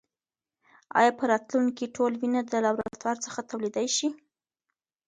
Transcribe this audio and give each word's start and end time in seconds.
ایا 0.99 1.11
په 1.19 1.23
راتلونکې 1.31 1.75
کې 1.87 1.93
ټول 1.95 2.11
وینه 2.21 2.41
د 2.45 2.53
لابراتوار 2.65 3.17
څخه 3.25 3.39
تولید 3.49 3.75
شي؟ 3.97 4.09